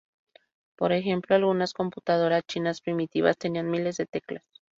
Por 0.77 0.93
ejemplo, 0.93 1.35
algunas 1.35 1.73
computadoras 1.75 2.43
chinas 2.47 2.81
primitivas 2.81 3.37
tenían 3.37 3.69
miles 3.69 3.97
de 3.97 4.07
teclas. 4.07 4.43